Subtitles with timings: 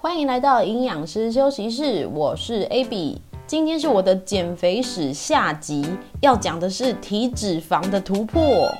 [0.00, 3.16] 欢迎来到营养师休息室，我是 Abby，
[3.48, 5.84] 今天是我的减肥史下集，
[6.20, 8.72] 要讲的是体脂肪的突破。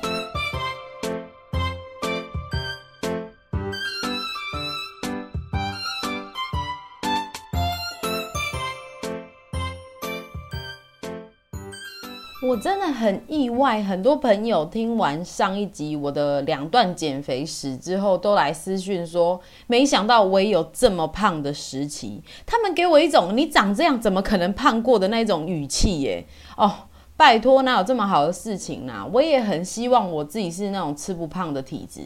[12.48, 22.22] 我真的很意外，很多朋友听完上一集我的两段减肥史之后，都来私讯说，没想到我也有这么胖的时期。
[22.46, 26.24] 他们给我一种你长这样怎么可能胖过的那种语气耶。
[26.56, 26.72] 哦，
[27.18, 29.06] 拜托，哪有这么好的事情呢？
[29.12, 32.00] 我也很希望我自己是那种吃不胖的体质。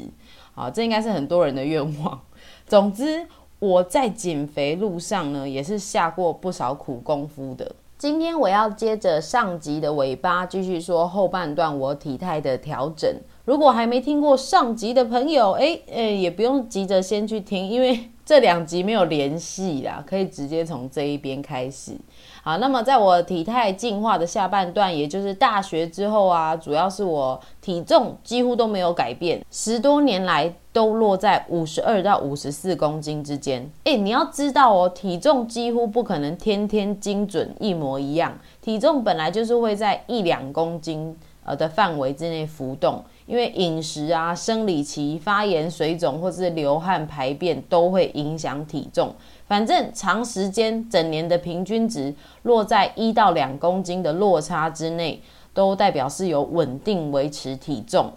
[0.57, 2.21] 啊，这应该是很多人的愿望。
[2.67, 3.29] 总之，
[3.61, 7.77] 我在减肥路上呢，也是下过不少苦功夫的。
[8.03, 13.09] 今天我要接着上集的尾巴，继续说后半段我体态的调整。
[13.45, 21.93] 如果还没听过上集的朋友，哎哎，也不用急着先去听，因为这两集没有联系啦，可以直接从这一边开始。
[22.45, 33.71] 好，那么在我体态进化的下半段，也就是大学之后啊，主要是我体重几乎都没有改变，十多年来都落在五十二到五十四公斤之间。
[33.85, 49.15] 诶，你要知道哦，体重几乎不可能天天精准一模一样，体重本来就是会在一两公斤呃的范围之内浮动，因为饮食啊、生理期、发炎、水肿或是流汗、排便都会影响体重。
[49.53, 52.15] 反正长时间整年的平均值
[52.45, 55.21] 落在一到两公斤的落差之内，
[55.53, 58.11] 都代表是有稳定维持体重。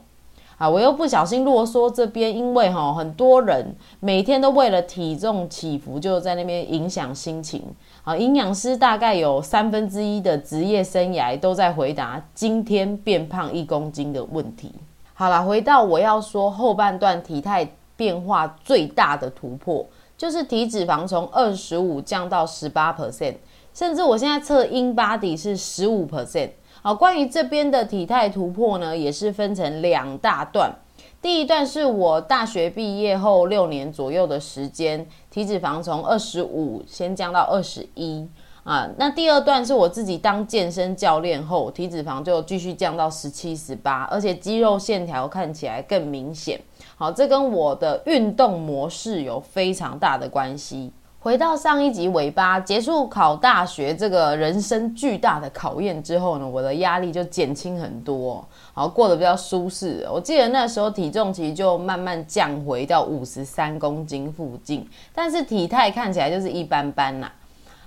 [0.58, 7.62] 啊，我又不小心啰嗦这边，因为哈很多人每天都为了体重起伏就在那边影响心情。
[8.06, 14.72] 啊，营养师大概有三分之一的职业生涯都在回答今天变胖一公斤的问题。
[15.14, 19.86] 好啦，回到我要说后半段体态变化最大的突破。
[20.18, 23.36] 就是体脂肪从二十五降到十八 percent，
[23.74, 26.52] 甚至我现在测 InBody 是十五 percent。
[26.82, 30.74] 好，关于这边的体态突破呢，也是分成两大段。
[31.22, 38.28] 第一段是我大学毕业后六年左右的时间，体脂肪从二十五先降到二十一
[38.64, 38.88] 啊。
[38.98, 46.62] 那第二段是我自己当健身教练后，体脂肪就继续降到十七、十八，而且肌肉线条看起来更明显。
[46.98, 50.94] 好，这跟我的运动模式有非常大的关系。
[51.20, 60.08] 回到上一集尾巴，结束考大学这个人生巨大的考验之后呢，我的压力就减轻很多，好，过得比较舒适。
[60.10, 67.30] 我记得那时候体重其实就慢慢降回到五十三公斤附近，但是体态看起来就是一般般啦。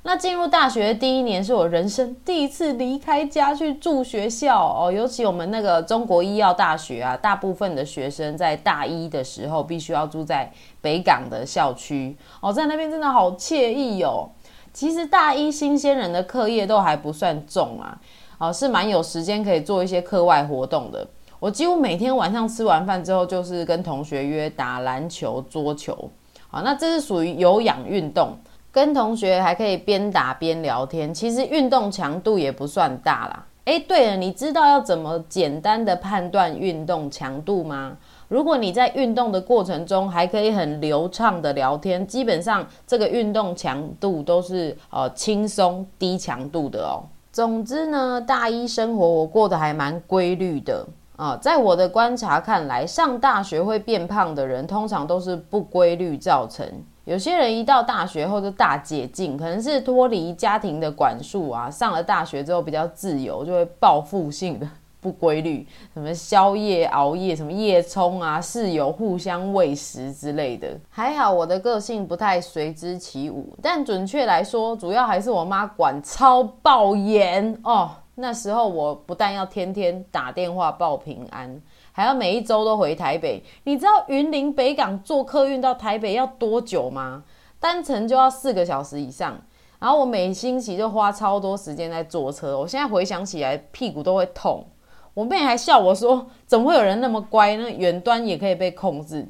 [0.05, 10.51] 那进入大学第一年是我人生第一次离开家去住学校哦，尤其我们那个中国医药大学啊，大部分的学生在大一的时候必须要住在
[10.81, 14.31] 北港的校区哦，在那边真的好惬意哦。
[14.73, 18.01] 其实大一新鲜人的课业都还不算重啊，
[18.39, 21.07] 哦，是蛮有时间可以做一些课外活动的。
[21.41, 26.11] 我几乎每天晚上吃完饭之后，就是跟同学约打篮球、桌球，
[26.49, 28.39] 好，那这是属于有氧运动。
[28.79, 33.45] 跟同学还可以边打边聊天，其实运动强度也不算大啦。
[33.65, 37.97] 诶，对了，你知道要怎么简单的判断运动强度吗？
[38.29, 47.03] 如果你在运动的过程中还可以很流畅的聊天，基本上这个运动强度都是呃轻松低强度的哦。
[47.33, 56.65] 总之呢，大一生活我过得还蛮规律的啊，在我的观察看来，上大学会变胖的人，通常都是不规律造成。
[57.09, 61.71] 有些人一到大学后就大解禁，可能是脱离家庭的管束啊。
[61.71, 64.69] 上了大学之后比较自由，就会报复性的
[65.01, 70.69] 不规律，什么宵夜熬夜，什么夜冲啊，室友互相喂食之类的。
[70.91, 77.91] 还好我的个性不太随之起舞，但准确来说，主要还是我妈管超爆严哦。
[78.17, 81.59] 那时候我不但要天天打电话报平安。
[81.99, 87.25] 还要每一周都回台北，你知道云林北港坐客运到台北要多久吗？
[87.59, 89.37] 单程就要四个小时以上。
[89.81, 94.65] 然后我每星期就花超多时间在坐车，我现在回想起来屁股都会痛。
[95.13, 97.69] 我妹还笑我说：“怎么会有人那么乖呢？
[97.69, 99.27] 远端也可以被控制。”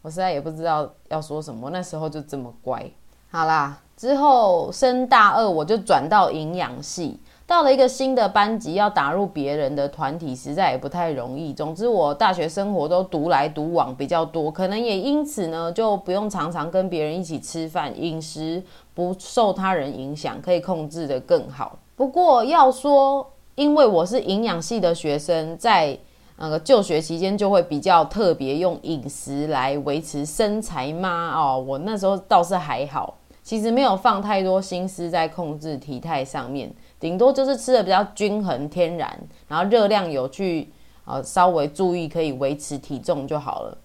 [0.00, 2.88] 我实在也不知道要说什么，那时候就这么乖。
[3.32, 7.18] 好啦，之后升大二我就转到营养系。
[7.46, 11.54] 到了一个新的班级，要打入别人的团体，实在也不太容易。
[11.54, 18.60] 总之，我大学生活都独来独往比较多，可能也因此呢，就不用常常跟别人一起吃饭，饮食
[18.94, 21.78] 不受他人影响，可以控制得更好。
[21.94, 25.96] 不过要说，因为我是营养系的学生，在
[26.38, 31.32] 那个就学期间就会比较特别用饮食来维持身材吗？
[31.32, 40.70] 哦，我那时候倒是还好，其实没有放太多心思在控制体态上面，顶多就是吃的比较均衡天然，然后热量有去
[41.04, 43.78] 呃稍微注意，可以维持体重就好了。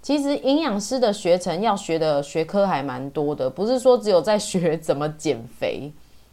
[0.00, 5.90] 其实营养师的学程要学的学科还蛮多的，不是说只有在学怎么减肥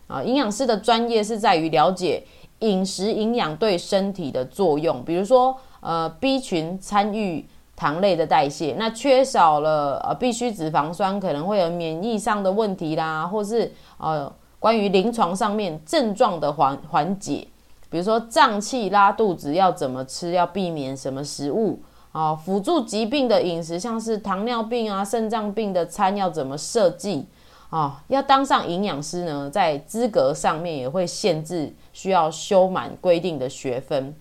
[0.08, 0.22] 啊。
[0.22, 2.22] 营养师的专业是在于了解
[2.60, 17.48] 饮食营养对身体的作用，比如说呃 B 群参与糖类的代谢，那缺少了呃必需脂肪酸可能会有免疫上的问题啦，或是呃关于临床上面症状的缓缓解，
[17.90, 21.80] 比如说胀气拉肚子要怎么吃，要避免什么食物。
[22.12, 27.26] 啊，辅助疾病的饮食，像是糖尿病啊、肾脏病的餐要怎么设计
[27.70, 28.04] 啊？
[28.10, 34.14] 要当上营养师呢，在资格上面也会限制，需要修满规定的学分，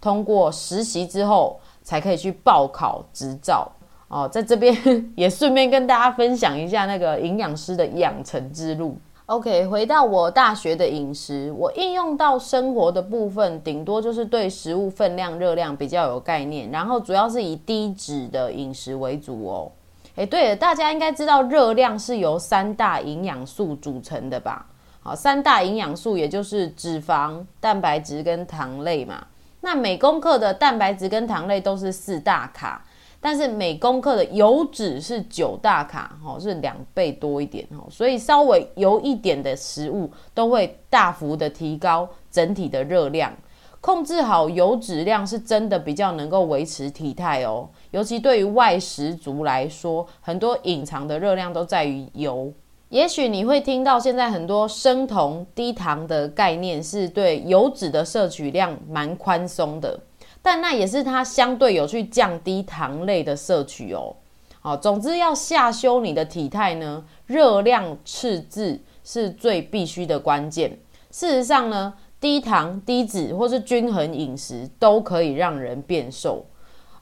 [0.00, 3.70] 通过实习之后才可以去报考执照。
[4.08, 4.76] 哦，在这边
[5.16, 8.98] 也顺便跟大家分享一下那个营养师的养成之路。
[9.26, 19.72] OK，回到我大学的饮食，我应用到生活的部分，顶多就是对食物分量、热量比较有概念，然后主要是以低脂的饮食为主哦。
[20.14, 24.64] 诶，对了，大家应该知道热量是由三大营养素组成的吧？
[25.02, 29.26] 好，三大营养素也就是脂肪、蛋白质跟糖类嘛。
[29.60, 32.84] 那每公克的蛋白质跟糖类都是四大卡。
[33.20, 43.32] 但是每公克的油脂是九大卡，哦，是两倍多一点，哦，所以稍微油一点的食物都会大幅的提高整体的热量。
[43.80, 52.52] 控制好油脂量是真的比较能够维持体态哦，尤其对于外食族来说，很多隐藏的热量都在于油。
[52.88, 59.98] 也许你会听到现在很多生酮低糖的概念，是对油脂的摄取量蛮宽松的。
[60.46, 64.14] 但那也是它相对有去降低糖类的摄取哦。
[64.60, 70.78] 好，总之要下修你的体态呢，热量赤字是最必须的关键。
[71.10, 76.46] 事实上呢，低糖、低脂或是均衡饮食都可以让人变瘦。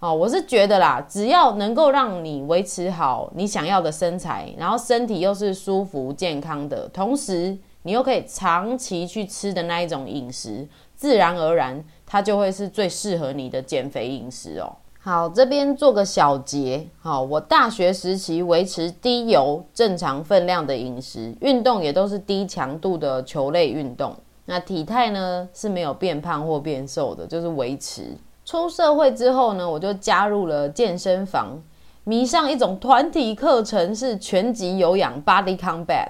[0.00, 10.66] 哦，我是觉得啦，只要能够让你维持好你想要的身材，然后身体又是舒服健康的，同时你又可以长期去吃的那一种饮食，
[10.96, 11.84] 自然而然。
[12.06, 14.72] 它就会是最适合你的减肥饮食哦。
[15.00, 16.86] 好，这边做个小结。
[16.98, 24.14] 好，我大学时期维持低油、正常分量的饮食，运动也都是低强度的球类运动。
[24.46, 28.16] 那体态呢是没有变胖或变瘦的，就是维持。
[28.46, 31.62] 出社会之后呢，我就加入了健身房，
[32.04, 36.08] 迷上一种团体课程，是拳击有氧 Body Combat。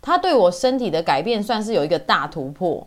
[0.00, 2.86] 它对我身体的改变算是有一个大突破。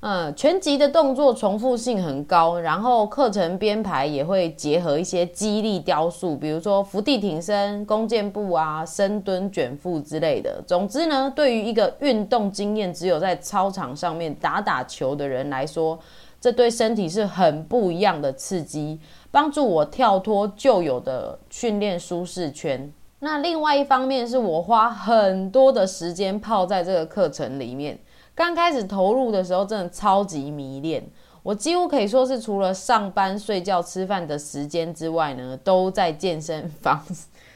[0.00, 10.62] 嗯，拳击的动作重复性很高，然后课程编排也会结合一些肌力雕塑，比如说伏地挺身、弓箭步啊、深蹲、卷腹之类的。
[10.66, 15.98] 总之呢，对于一个运动经验只有在操场上面打打球的人来说，
[16.40, 19.00] 这对身体是很不一样的刺激，
[19.30, 22.92] 帮助我跳脱旧有的训练舒适圈。
[23.20, 27.98] 那另外一方面是我花很多的时间泡在这个课程里面。
[28.36, 31.02] 刚开始投入的时候，真的超级迷恋。
[31.42, 37.00] 我几乎可以说是除了上班、睡觉、吃饭的时间之外呢，都在健身房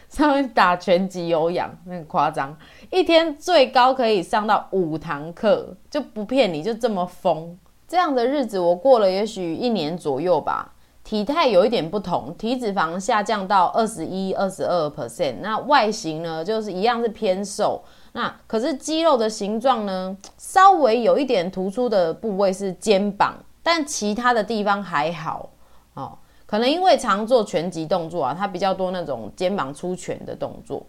[0.09, 2.57] 上面打拳击、有氧，那个夸张。
[2.91, 7.59] 一天最高可以上到五堂课，就不骗你，就这么疯。
[7.87, 10.73] 这样的日子我过了也许一年左右吧。
[11.03, 15.35] 体态有一点不同，体脂肪下降到二十一、二十二 percent。
[15.43, 17.83] 那外形呢，就是一样是偏瘦。
[18.13, 25.51] 那可是肌肉的形状呢，稍微有一点突出的部位是肩膀，但其他的地方还好
[25.95, 26.19] 哦。
[26.47, 30.85] 可能因为常做拳击动作啊，它比较多那种肩膀出拳的动作。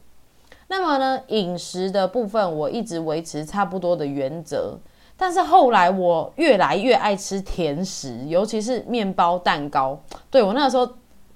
[0.68, 4.76] 那么呢，饮食的部分我一直维持差不多的原则，
[5.16, 10.02] 但是后来我越来越爱吃甜食，尤其是面包、蛋糕。
[10.32, 10.90] 对，我那个时候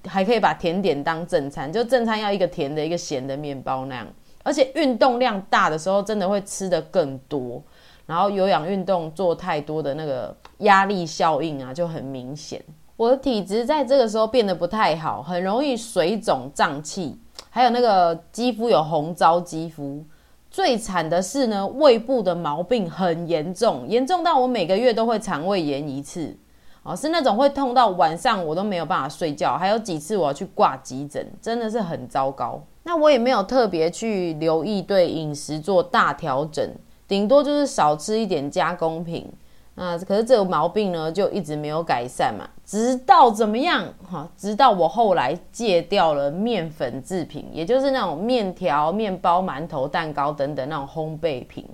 [0.08, 4.08] 还可以把甜点当正餐，就正餐要一个甜的，一个咸的面包那样。
[4.46, 7.60] 而且运动量大的时候，真的会吃得更多。
[8.06, 12.64] 然后有氧运动做太多的那个压力效应啊，就很明显。
[12.96, 20.06] 我的体质在这个时候变得不太好，很容易水肿胀气，还有那个肌肤有红糟肌肤。
[20.52, 26.38] 最惨的是呢，胃部的毛病很严重，严重到我每个月都会肠胃炎一次。
[26.84, 32.62] 哦，是那种会痛到晚上我都没有办法睡觉，还有几次我要去挂急诊，真的是很糟糕。
[32.88, 36.72] 那我也没有特别去留意对饮食做大调整，
[37.08, 39.28] 顶多就是少吃一点加工品。
[39.74, 42.48] 那可是这个毛病呢，就一直没有改善嘛。
[42.64, 43.84] 直到怎么样？
[44.10, 51.68] 哈，直到我后来戒掉了面粉制品，也就是那种面条、面包、馒头、蛋糕等等那种烘焙品。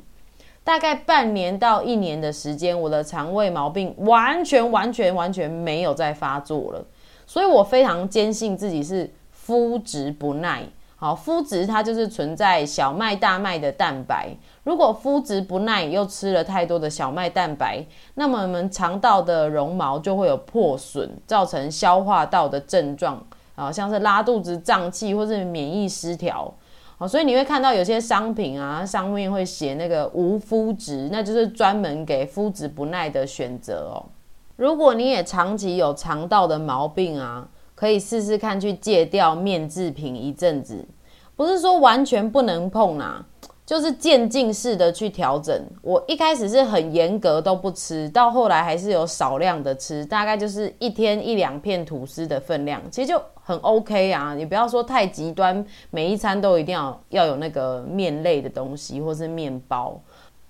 [0.63, 6.86] 大概半年到一年的时间，我的肠胃毛病完全、完全、完全没有再发作了。
[7.27, 9.12] 所以我非常坚信自己是
[9.46, 10.63] 麸质不耐。
[11.01, 14.29] 好，麸质它就是存在小麦、大麦的蛋白。
[14.63, 23.20] 如果麸质不耐，又吃了太多的小麦蛋白，那么我们肠道的绒毛就会有破损，造成消化道的症状
[23.55, 26.53] 啊，像是拉肚子、胀气或是免疫失调。
[27.00, 34.05] 好，所以你会看到有些商品啊，上面会写那个无麸质，那就是专门给麸质不耐的选择哦。
[34.55, 37.48] 如果你也长期有肠道的毛病啊，
[37.81, 40.85] 可以试试看去戒掉面制品一阵子，
[41.35, 43.25] 不是说完全不能碰啊，
[43.65, 45.59] 就是渐进式的去调整。
[45.81, 54.35] 我一开始是很严格都不吃，到后来还是有少量的吃，大概就是一天一两片吐司的分量，其实就很 OK 啊。
[54.35, 60.00] 你不要说太极端，每一餐都一定要要有那个面类的东西或是面包。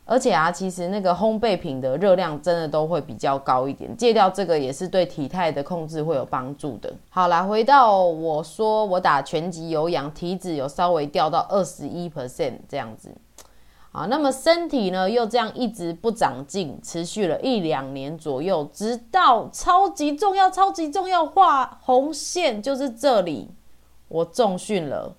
[0.03, 6.93] 而且啊，其实那个烘焙品的热量真的都会比较高一点，戒掉这个也是对体态的控制会有帮助的。
[7.10, 13.10] 好啦，回到我说，我打拳击有氧，体脂有稍微掉到二十一 percent 这样子。
[13.93, 23.51] 啊，那么身体呢又这样一直不长进，持续了一两年左右，直到超级重要、超级重要画红线，就是这里，
[24.08, 25.15] 我重训了。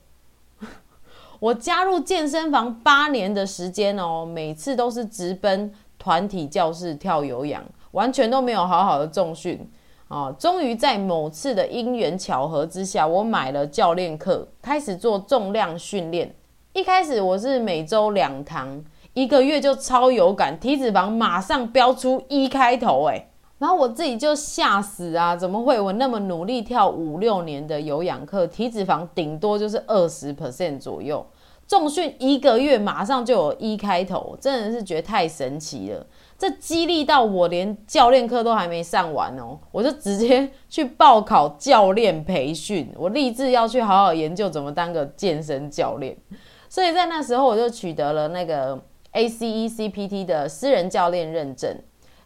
[1.43, 9.69] 我加入健身房八年的时间哦，每次都是直奔团体教室跳有氧，完全都没有好好的重训
[10.07, 10.33] 哦。
[10.39, 16.33] 终于在某次的因缘巧合之下，我买了教练课，开始做重量训练。
[16.75, 18.81] 一开始我是每周两堂，
[19.13, 23.27] 一个月就超有感，体脂肪马上飙出一开头诶。
[23.59, 25.81] 然后我自己就吓死啊，怎么会？
[25.81, 31.25] 我那么努力跳五六年的有氧课，体脂肪顶多就是二十 percent 左右。
[31.73, 36.07] 重训一个月，马上就有一开头，真的是觉得太神奇了。
[36.37, 42.93] 这激励到我，连教练课都还没上完哦，我就直接去报考教练培训。
[42.95, 46.15] 我立志要去好好研究怎么当个健身教练。
[46.69, 48.79] 所以在那时候，我就取得了那个
[49.15, 51.75] ACE CPT 的私人教练认证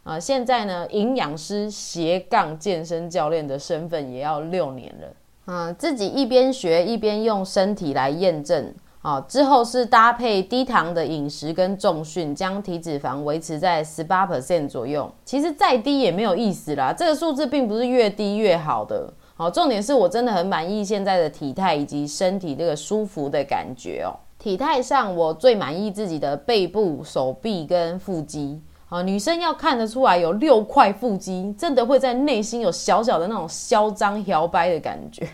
[0.03, 0.19] 啊。
[0.19, 5.53] 现在呢，营养师斜杠健身教练的身份也要六年了。
[5.53, 8.73] 啊，自己一边学一边用身体来验证。
[9.07, 15.09] 好，之后是搭配低糖的饮食跟重训，将体脂肪维持在十八 percent 左右。
[15.23, 19.09] 其实再低也没有意思啦，这个数字并不是越低越好的。
[19.37, 24.11] 好，重点是我真的很满意现在的体态以及身体这个舒服的感觉哦。
[24.37, 28.61] 体态上，我最满意自己的背部、手臂跟腹肌。
[28.89, 35.25] 啊，女生要看得出来有六块腹肌，真的会在内心有小小的那种嚣张摇摆的感觉。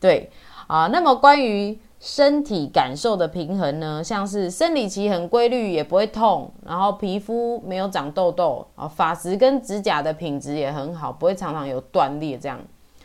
[0.00, 0.28] 对，
[0.66, 1.78] 啊，那么关于。
[2.04, 12.58] 身体感受的平衡呢，像是生理期很规律，也不会痛，然后皮肤没有长痘痘啊，发质跟指甲的品质也很好，不会常常有断裂这样，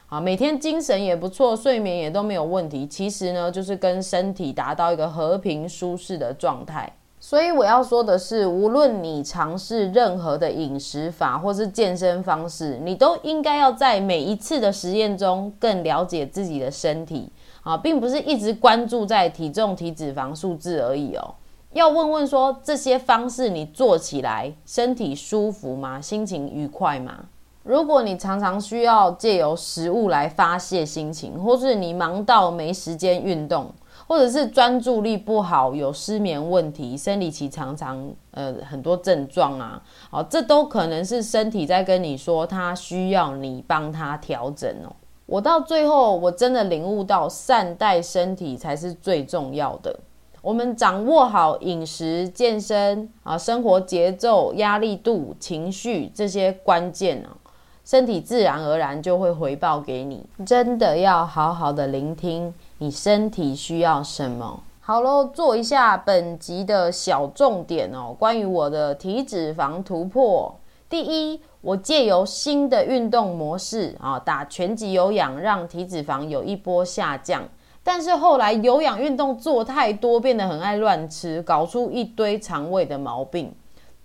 [0.08, 2.88] 啊，每天精神也不错，睡眠也都没有问题。
[2.88, 6.92] 其实呢，就是跟身体达到一个和平舒适的状态。
[7.20, 17.32] 所以我要说的是，无论你尝试任何的饮食法或是健身方式，你都应该要在每一次的实验中更了解自己的身体。
[17.67, 21.36] 啊，并不是一直关注在体重、体脂肪数字而已哦。
[21.74, 26.00] 要问问说，这些方式你做起来身体舒服吗？
[26.00, 27.25] 心情愉快吗？
[27.63, 33.69] 如果你常常需要借由食物来发泄心情，或是你忙到没时间运动，
[34.07, 44.95] 或者是专注力不好、有失眠问题、生理期常常呃很多症状啊，好，这都可能是身体在跟你说，它需要你帮它调整哦。
[45.27, 49.93] 我到最后，我真的领悟到，善待身体才是最重要的。
[50.41, 57.36] 我们掌握好饮食、健身啊、生活节奏、压力度、情绪这些关键啊，
[57.84, 60.25] 身体自然而然就会回报给你。
[60.46, 64.63] 真的要好好的聆听你身体需要什么。
[64.79, 70.55] 好喽，做一下本集的小重点哦，关于我的体脂肪突破。
[70.89, 71.41] 第一。
[71.62, 77.44] 我借由新的运动模式啊，打拳击有氧，让体脂肪有一波下降。
[77.84, 83.53] 但是后来有氧运动做太多，变得很爱乱吃，搞出一堆肠胃的毛病。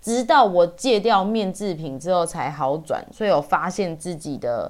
[0.01, 4.69] 直到我戒掉面制品之后才好转，所以我发现自己的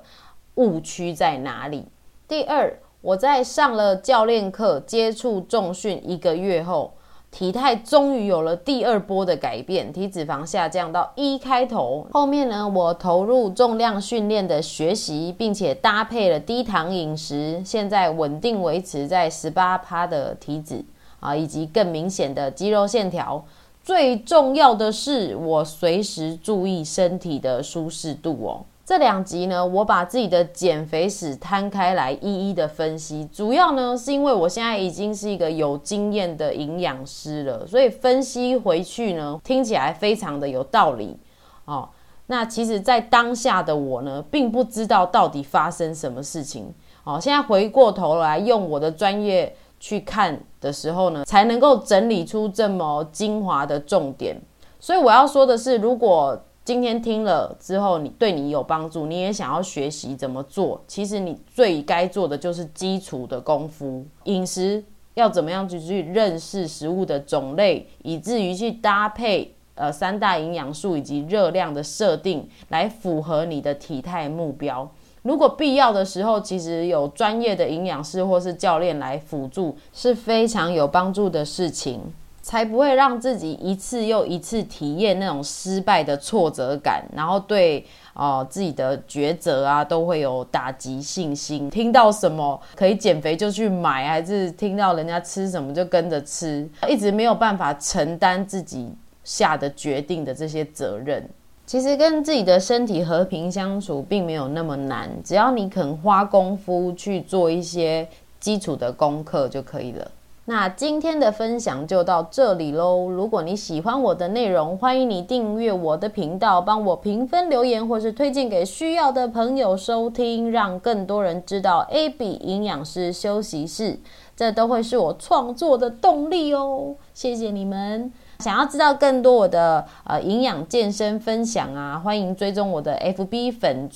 [0.55, 1.88] 误区在哪里。
[2.27, 6.93] 第二，我在上了教练课，接触重训一个月后。
[7.33, 12.05] 体态终于有了第二波的改变，体脂肪下降到一开头。
[12.11, 20.85] 后面呢，我投入重量训练的学习，并且搭配了低糖饮食，现在稳定维持在十八趴的体脂
[21.19, 23.43] 啊，以及更明显的肌肉线条。
[23.83, 28.63] 最重要的是，我随时注意身体的舒适度哦。
[28.85, 33.25] 这两集呢，我把自己的减肥史摊开来一一的分析。
[33.31, 41.17] 主要呢，是因为我现在已经是一个有经验的营养师了，所以分析回去呢，听起来非常的有道理
[41.65, 41.87] 哦。
[42.27, 46.73] 那其实，在当下的我呢，并不知道到底发生什么事情
[47.05, 47.17] 哦。
[47.21, 49.55] 现在回过头来，用我的专业。
[49.79, 54.41] 去看的时候呢，才能够整理出这么精华的重点。
[54.79, 64.82] 所以我要说的是，如果今天听了之后，你对你有帮助，你也想要学习怎么做，其实你最该做的就是基础的功夫，饮食
[65.15, 74.89] 要怎么样去去认识食物的种类，以至于去搭配呃三大营养素以及热量的设定，来符合你的体态目标。
[75.24, 82.00] 如果必要的时候，其实有专业的营养师或是教练来辅助，是非常有帮助的事情，
[82.43, 87.79] 才不会让自己一次又一次体验那种失败的挫折感，然后对
[88.13, 91.69] 哦、呃、自己的抉择啊都会有打击信心。
[91.69, 101.27] 听到什么可以减肥就去买，还是听到人家吃什么就跟着吃，一直没有办法承担自己下的决定的这些责任。
[101.65, 108.05] 其实跟自己的身体和平相处并没有那么难，只要你肯花功夫去做一些
[108.41, 110.12] 基础的功课就可以了。
[110.45, 113.07] 那今天的分享就到这里喽。
[113.07, 123.97] 如果你喜欢我的内容，欢迎你订阅我的频道，帮我评分留言，或是推荐给需要的朋友收听，让更多人知道 A B 营养师休息室，
[124.35, 126.95] 这都会是我创作的动力哦。
[127.13, 128.12] 谢谢你们。
[128.39, 133.88] 想要知道更多我的呃营养健身分享啊，欢迎追踪我的 FB 粉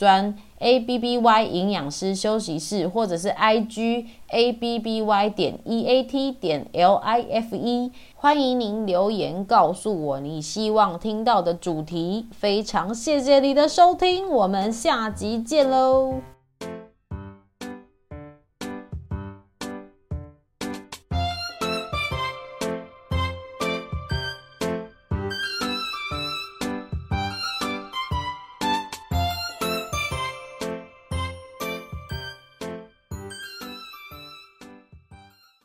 [0.59, 7.91] ABBY 营养师休息室，或者是 IG ABBY 点 EAT 点 LIFE。
[8.15, 12.27] 欢迎您留言告诉我你希望听到的主题。
[12.31, 16.36] 非常谢谢你的收听，我们下集见喽。